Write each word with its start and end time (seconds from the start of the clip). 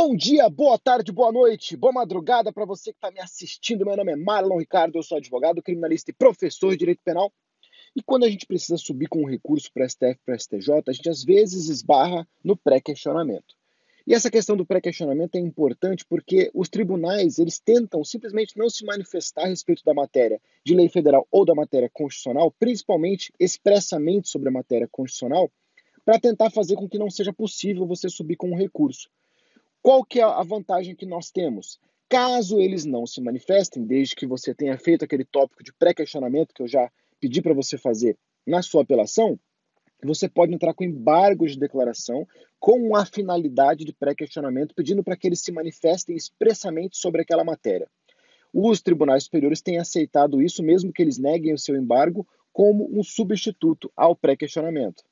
Bom 0.00 0.14
dia, 0.14 0.48
boa 0.48 0.78
tarde, 0.78 1.10
boa 1.10 1.32
noite, 1.32 1.76
boa 1.76 1.92
madrugada 1.92 2.52
para 2.52 2.64
você 2.64 2.92
que 2.92 2.98
está 2.98 3.10
me 3.10 3.18
assistindo. 3.18 3.84
Meu 3.84 3.96
nome 3.96 4.12
é 4.12 4.16
Marlon 4.16 4.56
Ricardo, 4.56 4.96
eu 4.96 5.02
sou 5.02 5.18
advogado, 5.18 5.60
criminalista 5.60 6.12
e 6.12 6.14
professor 6.14 6.70
de 6.70 6.76
direito 6.76 7.02
penal. 7.02 7.32
E 7.96 8.00
quando 8.00 8.22
a 8.22 8.30
gente 8.30 8.46
precisa 8.46 8.76
subir 8.76 9.08
com 9.08 9.22
um 9.22 9.28
recurso 9.28 9.68
para 9.74 9.88
STF, 9.88 10.20
para 10.24 10.38
STJ, 10.38 10.84
a 10.86 10.92
gente 10.92 11.10
às 11.10 11.24
vezes 11.24 11.68
esbarra 11.68 12.28
no 12.44 12.56
pré-questionamento. 12.56 13.56
E 14.06 14.14
essa 14.14 14.30
questão 14.30 14.56
do 14.56 14.64
pré-questionamento 14.64 15.34
é 15.34 15.40
importante 15.40 16.06
porque 16.08 16.48
os 16.54 16.68
tribunais 16.68 17.40
eles 17.40 17.58
tentam 17.58 18.04
simplesmente 18.04 18.56
não 18.56 18.70
se 18.70 18.84
manifestar 18.84 19.46
a 19.46 19.48
respeito 19.48 19.82
da 19.84 19.92
matéria 19.92 20.40
de 20.64 20.76
lei 20.76 20.88
federal 20.88 21.26
ou 21.28 21.44
da 21.44 21.56
matéria 21.56 21.90
constitucional, 21.92 22.54
principalmente 22.56 23.32
expressamente 23.36 24.28
sobre 24.28 24.48
a 24.48 24.52
matéria 24.52 24.86
constitucional, 24.92 25.50
para 26.04 26.20
tentar 26.20 26.50
fazer 26.50 26.76
com 26.76 26.88
que 26.88 27.00
não 27.00 27.10
seja 27.10 27.32
possível 27.32 27.84
você 27.84 28.08
subir 28.08 28.36
com 28.36 28.52
um 28.52 28.56
recurso. 28.56 29.10
Qual 29.82 30.04
que 30.04 30.20
é 30.20 30.24
a 30.24 30.42
vantagem 30.42 30.94
que 30.94 31.06
nós 31.06 31.30
temos? 31.30 31.78
Caso 32.08 32.58
eles 32.58 32.84
não 32.84 33.06
se 33.06 33.20
manifestem, 33.20 33.84
desde 33.84 34.14
que 34.14 34.26
você 34.26 34.54
tenha 34.54 34.78
feito 34.78 35.04
aquele 35.04 35.24
tópico 35.24 35.62
de 35.62 35.72
pré-questionamento 35.72 36.54
que 36.54 36.62
eu 36.62 36.68
já 36.68 36.90
pedi 37.20 37.42
para 37.42 37.54
você 37.54 37.76
fazer 37.76 38.16
na 38.46 38.62
sua 38.62 38.82
apelação, 38.82 39.38
você 40.02 40.28
pode 40.28 40.54
entrar 40.54 40.74
com 40.74 40.84
embargo 40.84 41.46
de 41.46 41.58
declaração 41.58 42.26
com 42.60 42.96
a 42.96 43.04
finalidade 43.04 43.84
de 43.84 43.92
pré-questionamento, 43.92 44.74
pedindo 44.74 45.02
para 45.02 45.16
que 45.16 45.26
eles 45.26 45.40
se 45.40 45.52
manifestem 45.52 46.16
expressamente 46.16 46.96
sobre 46.96 47.22
aquela 47.22 47.44
matéria. 47.44 47.88
Os 48.52 48.80
tribunais 48.80 49.24
superiores 49.24 49.60
têm 49.60 49.78
aceitado 49.78 50.40
isso, 50.40 50.62
mesmo 50.62 50.92
que 50.92 51.02
eles 51.02 51.18
neguem 51.18 51.52
o 51.52 51.58
seu 51.58 51.76
embargo, 51.76 52.26
como 52.52 52.88
um 52.90 53.02
substituto 53.02 53.92
ao 53.96 54.16
pré-questionamento. 54.16 55.02